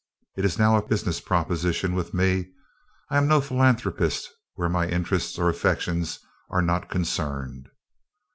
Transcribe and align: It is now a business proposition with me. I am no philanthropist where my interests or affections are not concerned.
It 0.35 0.45
is 0.45 0.57
now 0.57 0.75
a 0.75 0.81
business 0.81 1.19
proposition 1.21 1.93
with 1.93 2.11
me. 2.11 2.47
I 3.11 3.19
am 3.19 3.27
no 3.27 3.39
philanthropist 3.39 4.27
where 4.55 4.67
my 4.67 4.89
interests 4.89 5.37
or 5.37 5.47
affections 5.47 6.17
are 6.49 6.63
not 6.63 6.89
concerned. 6.89 7.69